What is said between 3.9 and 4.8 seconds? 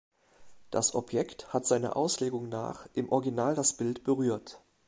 berührt.